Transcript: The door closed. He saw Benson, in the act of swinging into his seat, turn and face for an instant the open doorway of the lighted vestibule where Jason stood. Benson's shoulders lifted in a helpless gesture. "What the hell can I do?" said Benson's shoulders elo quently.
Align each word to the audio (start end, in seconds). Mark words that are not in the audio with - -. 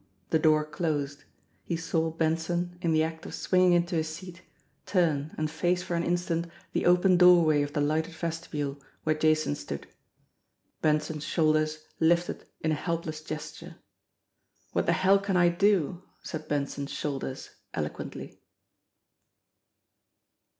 The 0.31 0.39
door 0.39 0.65
closed. 0.65 1.25
He 1.63 1.77
saw 1.77 2.09
Benson, 2.09 2.79
in 2.81 2.91
the 2.91 3.03
act 3.03 3.27
of 3.27 3.35
swinging 3.35 3.73
into 3.73 3.95
his 3.97 4.09
seat, 4.09 4.41
turn 4.87 5.31
and 5.37 5.47
face 5.47 5.83
for 5.83 5.93
an 5.93 6.01
instant 6.01 6.47
the 6.73 6.87
open 6.87 7.17
doorway 7.17 7.61
of 7.61 7.73
the 7.73 7.81
lighted 7.81 8.15
vestibule 8.15 8.81
where 9.03 9.13
Jason 9.15 9.53
stood. 9.53 9.85
Benson's 10.81 11.23
shoulders 11.23 11.85
lifted 11.99 12.45
in 12.61 12.71
a 12.71 12.73
helpless 12.73 13.21
gesture. 13.21 13.75
"What 14.71 14.87
the 14.87 14.93
hell 14.93 15.19
can 15.19 15.37
I 15.37 15.49
do?" 15.49 16.01
said 16.23 16.47
Benson's 16.47 16.89
shoulders 16.89 17.51
elo 17.71 17.89
quently. 17.89 18.39